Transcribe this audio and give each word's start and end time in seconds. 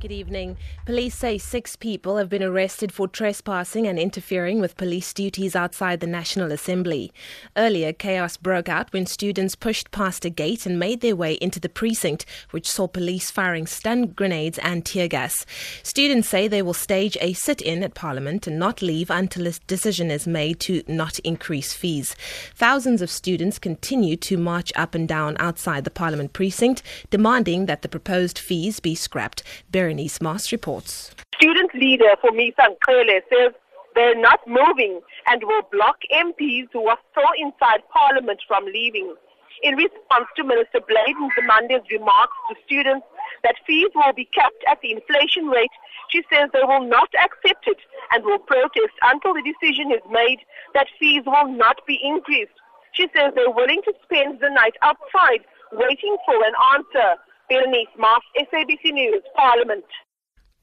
Good 0.00 0.12
evening. 0.12 0.56
Police 0.86 1.14
say 1.14 1.36
six 1.36 1.76
people 1.76 2.16
have 2.16 2.30
been 2.30 2.42
arrested 2.42 2.90
for 2.90 3.06
trespassing 3.06 3.86
and 3.86 3.98
interfering 3.98 4.58
with 4.58 4.78
police 4.78 5.12
duties 5.12 5.54
outside 5.54 6.00
the 6.00 6.06
National 6.06 6.52
Assembly. 6.52 7.12
Earlier, 7.54 7.92
chaos 7.92 8.38
broke 8.38 8.70
out 8.70 8.90
when 8.94 9.04
students 9.04 9.54
pushed 9.54 9.90
past 9.90 10.24
a 10.24 10.30
gate 10.30 10.64
and 10.64 10.78
made 10.78 11.02
their 11.02 11.14
way 11.14 11.34
into 11.34 11.60
the 11.60 11.68
precinct, 11.68 12.24
which 12.50 12.66
saw 12.66 12.86
police 12.88 13.30
firing 13.30 13.66
stun 13.66 14.06
grenades 14.06 14.56
and 14.60 14.86
tear 14.86 15.06
gas. 15.06 15.44
Students 15.82 16.28
say 16.28 16.48
they 16.48 16.62
will 16.62 16.72
stage 16.72 17.18
a 17.20 17.34
sit 17.34 17.60
in 17.60 17.82
at 17.82 17.92
Parliament 17.92 18.46
and 18.46 18.58
not 18.58 18.80
leave 18.80 19.10
until 19.10 19.46
a 19.46 19.52
decision 19.66 20.10
is 20.10 20.26
made 20.26 20.60
to 20.60 20.82
not 20.88 21.18
increase 21.18 21.74
fees. 21.74 22.16
Thousands 22.54 23.02
of 23.02 23.10
students 23.10 23.58
continue 23.58 24.16
to 24.16 24.38
march 24.38 24.72
up 24.76 24.94
and 24.94 25.06
down 25.06 25.36
outside 25.38 25.84
the 25.84 25.90
Parliament 25.90 26.32
precinct, 26.32 26.82
demanding 27.10 27.66
that 27.66 27.82
the 27.82 27.88
proposed 27.88 28.38
fees 28.38 28.80
be 28.80 28.94
scrapped. 28.94 29.42
Berenice 29.90 30.22
Moss 30.22 30.52
reports. 30.52 31.10
Student 31.34 31.74
leader 31.74 32.14
for 32.20 32.30
Misa 32.30 32.62
Nkele 32.62 33.22
says 33.26 33.50
they're 33.96 34.14
not 34.14 34.38
moving 34.46 35.00
and 35.26 35.42
will 35.42 35.66
block 35.72 35.98
MPs 36.14 36.68
who 36.72 36.86
are 36.86 36.98
still 37.10 37.34
inside 37.36 37.82
Parliament 37.92 38.38
from 38.46 38.66
leaving. 38.66 39.16
In 39.64 39.74
response 39.74 40.30
to 40.36 40.44
Minister 40.44 40.78
Blade 40.86 41.18
Nzimande's 41.18 41.90
remarks 41.90 42.38
to 42.48 42.54
students 42.64 43.04
that 43.42 43.56
fees 43.66 43.90
will 43.96 44.12
be 44.14 44.26
kept 44.26 44.62
at 44.70 44.80
the 44.80 44.92
inflation 44.92 45.46
rate, 45.48 45.74
she 46.10 46.22
says 46.32 46.50
they 46.52 46.62
will 46.62 46.86
not 46.86 47.10
accept 47.18 47.66
it 47.66 47.82
and 48.14 48.22
will 48.24 48.38
protest 48.38 48.94
until 49.02 49.34
the 49.34 49.42
decision 49.42 49.90
is 49.90 50.06
made 50.08 50.38
that 50.72 50.86
fees 51.00 51.24
will 51.26 51.50
not 51.50 51.82
be 51.84 51.98
increased. 51.98 52.54
She 52.92 53.10
says 53.10 53.34
they're 53.34 53.50
willing 53.50 53.82
to 53.90 53.92
spend 54.06 54.38
the 54.38 54.54
night 54.54 54.78
outside 54.82 55.42
waiting 55.72 56.16
for 56.24 56.38
an 56.46 56.54
answer. 56.78 57.18
Berenice 57.50 57.90
Moss, 57.98 58.22
SABC 58.38 58.92
News, 58.94 59.22
Parliament. 59.34 59.84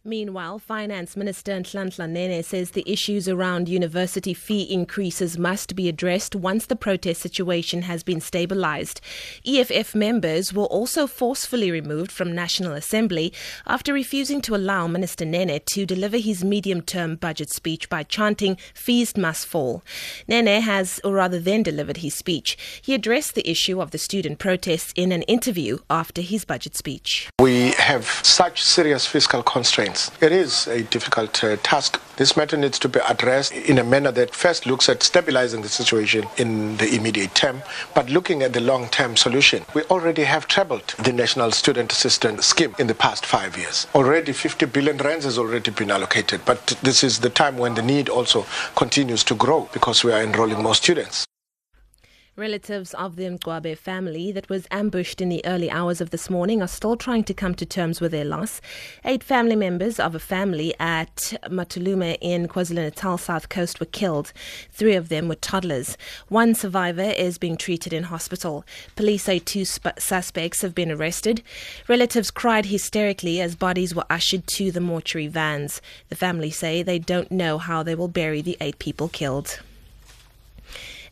Meanwhile, 0.07 0.59
Finance 0.59 1.17
Minister 1.17 1.59
Nhlanhla 1.59 2.09
Nene 2.09 2.41
says 2.41 2.71
the 2.71 2.89
issues 2.89 3.27
around 3.27 3.67
university 3.67 4.33
fee 4.33 4.61
increases 4.61 5.37
must 5.37 5.75
be 5.75 5.89
addressed 5.89 6.33
once 6.33 6.65
the 6.65 6.77
protest 6.77 7.19
situation 7.19 7.81
has 7.81 8.03
been 8.03 8.21
stabilized. 8.21 9.01
EFF 9.45 9.93
members 9.93 10.53
were 10.53 10.63
also 10.67 11.07
forcefully 11.07 11.71
removed 11.71 12.09
from 12.09 12.33
National 12.33 12.71
Assembly 12.71 13.33
after 13.65 13.91
refusing 13.91 14.39
to 14.43 14.55
allow 14.55 14.87
Minister 14.87 15.25
Nene 15.25 15.59
to 15.65 15.85
deliver 15.85 16.15
his 16.15 16.41
medium-term 16.41 17.17
budget 17.17 17.49
speech 17.49 17.89
by 17.89 18.03
chanting 18.03 18.55
fees 18.73 19.17
must 19.17 19.45
fall. 19.45 19.83
Nene 20.25 20.61
has, 20.61 21.01
or 21.03 21.15
rather 21.15 21.37
then 21.37 21.63
delivered 21.63 21.97
his 21.97 22.15
speech. 22.15 22.57
He 22.81 22.93
addressed 22.93 23.35
the 23.35 23.49
issue 23.49 23.81
of 23.81 23.91
the 23.91 23.97
student 23.97 24.39
protests 24.39 24.93
in 24.95 25.11
an 25.11 25.23
interview 25.23 25.79
after 25.89 26.21
his 26.21 26.45
budget 26.45 26.77
speech. 26.77 27.29
We 27.41 27.71
have 27.71 28.05
such 28.23 28.63
serious 28.63 29.05
fiscal 29.05 29.43
constraints 29.43 29.96
it 30.21 30.31
is 30.31 30.67
a 30.67 30.83
difficult 30.83 31.43
uh, 31.43 31.57
task. 31.57 32.01
This 32.17 32.35
matter 32.35 32.57
needs 32.57 32.79
to 32.79 32.89
be 32.89 32.99
addressed 33.07 33.51
in 33.53 33.77
a 33.77 33.83
manner 33.83 34.11
that 34.11 34.33
first 34.33 34.65
looks 34.65 34.89
at 34.89 35.03
stabilizing 35.03 35.61
the 35.61 35.69
situation 35.69 36.25
in 36.37 36.77
the 36.77 36.95
immediate 36.95 37.35
term, 37.35 37.61
but 37.93 38.09
looking 38.09 38.41
at 38.41 38.53
the 38.53 38.61
long 38.61 38.87
term 38.89 39.15
solution. 39.15 39.63
We 39.75 39.83
already 39.83 40.23
have 40.23 40.47
trebled 40.47 40.95
the 40.97 41.13
National 41.13 41.51
Student 41.51 41.91
Assistance 41.91 42.47
Scheme 42.47 42.75
in 42.79 42.87
the 42.87 42.95
past 42.95 43.25
five 43.25 43.57
years. 43.57 43.85
Already 43.93 44.33
50 44.33 44.65
billion 44.65 44.97
rands 44.97 45.25
has 45.25 45.37
already 45.37 45.71
been 45.71 45.91
allocated, 45.91 46.41
but 46.45 46.65
this 46.81 47.03
is 47.03 47.19
the 47.19 47.29
time 47.29 47.57
when 47.57 47.75
the 47.75 47.83
need 47.83 48.09
also 48.09 48.45
continues 48.75 49.23
to 49.25 49.35
grow 49.35 49.69
because 49.73 50.03
we 50.03 50.11
are 50.11 50.23
enrolling 50.23 50.63
more 50.63 50.75
students. 50.75 51.26
Relatives 52.37 52.93
of 52.93 53.15
the 53.15 53.23
Mgwabe 53.23 53.75
family 53.75 54.31
that 54.31 54.47
was 54.47 54.67
ambushed 54.69 55.21
in 55.21 55.29
the 55.29 55.43
early 55.43 55.71
hours 55.71 55.99
of 55.99 56.11
this 56.11 56.29
morning 56.29 56.61
are 56.61 56.67
still 56.67 56.95
trying 56.95 57.23
to 57.23 57.33
come 57.33 57.55
to 57.55 57.65
terms 57.65 57.99
with 57.99 58.11
their 58.11 58.23
loss. 58.23 58.61
Eight 59.03 59.23
family 59.23 59.55
members 59.55 59.99
of 59.99 60.13
a 60.13 60.19
family 60.19 60.75
at 60.79 61.33
Mtwalume 61.45 62.15
in 62.21 62.47
KwaZulu-Natal 62.47 63.17
South 63.17 63.49
Coast 63.49 63.79
were 63.79 63.87
killed. 63.87 64.33
Three 64.71 64.93
of 64.93 65.09
them 65.09 65.27
were 65.27 65.33
toddlers. 65.33 65.97
One 66.27 66.53
survivor 66.53 67.01
is 67.01 67.39
being 67.39 67.57
treated 67.57 67.91
in 67.91 68.03
hospital. 68.03 68.63
Police 68.95 69.23
say 69.23 69.39
two 69.39 69.65
sp- 69.65 69.97
suspects 69.97 70.61
have 70.61 70.75
been 70.75 70.91
arrested. 70.91 71.41
Relatives 71.87 72.29
cried 72.29 72.67
hysterically 72.67 73.41
as 73.41 73.55
bodies 73.55 73.95
were 73.95 74.05
ushered 74.11 74.45
to 74.45 74.71
the 74.71 74.79
mortuary 74.79 75.27
vans. 75.27 75.81
The 76.09 76.15
family 76.15 76.51
say 76.51 76.83
they 76.83 76.99
don't 76.99 77.31
know 77.31 77.57
how 77.57 77.81
they 77.81 77.95
will 77.95 78.07
bury 78.07 78.43
the 78.43 78.57
eight 78.61 78.77
people 78.77 79.09
killed. 79.09 79.59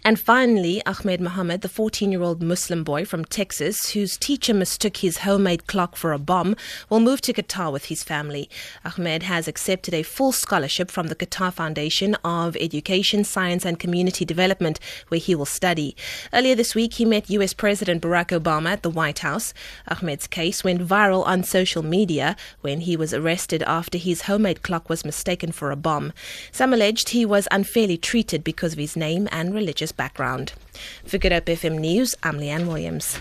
And 0.05 0.19
finally, 0.19 0.83
Ahmed 0.85 1.19
Mohamed, 1.19 1.61
the 1.61 1.67
14 1.67 2.11
year 2.11 2.21
old 2.21 2.43
Muslim 2.43 2.83
boy 2.83 3.05
from 3.05 3.25
Texas 3.25 3.93
whose 3.93 4.17
teacher 4.17 4.53
mistook 4.53 4.97
his 4.97 5.17
homemade 5.17 5.66
clock 5.66 5.95
for 5.95 6.13
a 6.13 6.19
bomb, 6.19 6.55
will 6.91 6.99
move 6.99 7.21
to 7.21 7.33
Qatar 7.33 7.71
with 7.71 7.85
his 7.85 8.03
family. 8.03 8.47
Ahmed 8.85 9.23
has 9.23 9.47
accepted 9.47 9.95
a 9.95 10.03
full 10.03 10.31
scholarship 10.31 10.91
from 10.91 11.07
the 11.07 11.15
Qatar 11.15 11.51
Foundation 11.51 12.13
of 12.23 12.55
Education, 12.57 13.23
Science 13.23 13.65
and 13.65 13.79
Community 13.79 14.25
Development, 14.25 14.79
where 15.07 15.19
he 15.19 15.33
will 15.33 15.44
study. 15.44 15.95
Earlier 16.31 16.53
this 16.53 16.75
week, 16.75 16.94
he 16.94 17.05
met 17.05 17.31
US 17.31 17.55
President 17.55 18.03
Barack 18.03 18.27
Obama 18.27 18.73
at 18.73 18.83
the 18.83 18.91
White 18.91 19.19
House. 19.19 19.55
Ahmed's 19.88 20.27
case 20.27 20.63
went 20.63 20.88
viral 20.88 21.25
on 21.25 21.41
social 21.41 21.81
media 21.81 22.35
when 22.61 22.81
he 22.81 22.95
was 22.95 23.11
arrested 23.11 23.63
after 23.63 23.97
his 23.97 24.21
homemade 24.21 24.61
clock 24.61 24.88
was 24.88 25.03
mistaken 25.03 25.51
for 25.51 25.71
a 25.71 25.75
bomb. 25.75 26.13
Some 26.51 26.75
alleged 26.75 27.09
he 27.09 27.25
was 27.25 27.47
unfairly 27.49 27.97
treated 27.97 28.44
because 28.44 28.73
of 28.73 28.77
his 28.77 28.95
name 28.95 29.27
and 29.31 29.51
religious 29.51 29.94
background. 29.95 30.53
For 31.06 31.17
Good 31.17 31.31
Hope 31.31 31.45
FM 31.45 31.79
News, 31.79 32.16
I'm 32.23 32.39
Leanne 32.39 32.67
Williams. 32.67 33.17